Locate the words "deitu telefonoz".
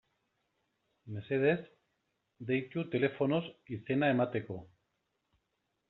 2.53-3.43